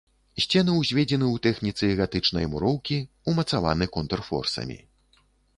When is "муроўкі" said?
2.53-2.97